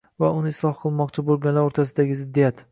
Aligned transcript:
va 0.23 0.29
uni 0.37 0.49
isloh 0.53 0.79
qilmoqchi 0.79 1.27
bo‘lganlar 1.29 1.69
o‘rtasidagi 1.71 2.21
ziddiyat 2.27 2.69